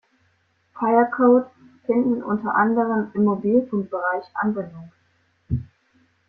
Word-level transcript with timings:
Fire-Codes 0.79 1.51
finden 1.85 2.23
unter 2.23 2.55
anderem 2.55 3.11
im 3.13 3.23
Mobilfunkbereich 3.25 4.23
Anwendung. 4.33 4.91